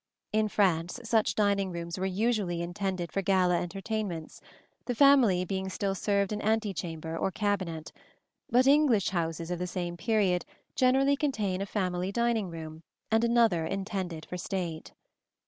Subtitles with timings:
[0.33, 4.41] In France such dining rooms were usually intended for gala entertainments,
[4.85, 7.91] the family being still served in antechamber or cabinet;
[8.49, 10.43] but English houses of the same period
[10.75, 14.91] generally contain a family dining room and another intended for state.